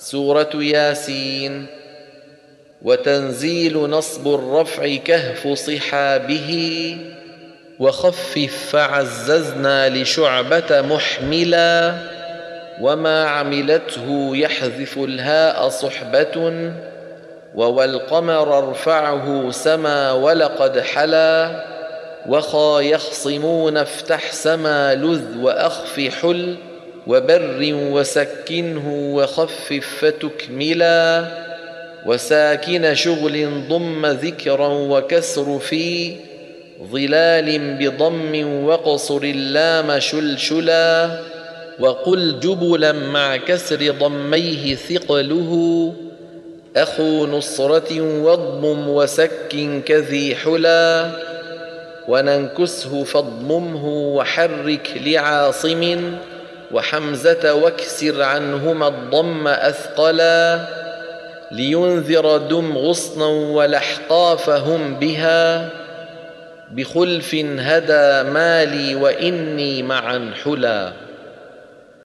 [0.00, 1.66] سورة ياسين.
[2.82, 6.96] وتنزيل نصب الرفع كهف صحابه.
[7.78, 11.94] وخفف فعززنا لشعبة محملا.
[12.80, 16.72] وما عملته يحذف الهاء صحبة.
[17.54, 21.64] ووالقمر ارفعه سما ولقد حلا.
[22.28, 26.56] وخا يخصمون افتح سما لذ وأخف حل.
[27.06, 31.24] وبر وسكنه وخفف فتكملا
[32.06, 36.16] وساكن شغل ضم ذكرا وكسر في
[36.92, 41.10] ظلال بضم وقصر اللام شلشلا
[41.80, 45.92] وقل جبلا مع كسر ضميه ثقله
[46.76, 51.10] أخو نصرة واضمم وسك كذي حلا
[52.08, 56.12] وننكسه فاضممه وحرك لعاصم
[56.72, 60.66] وحمزة واكسر عنهما الضم أثقلا
[61.50, 65.68] لينذر دم غصنا ولاحقافهم بها
[66.70, 70.92] بخلف هدى مالي وإني معا حلا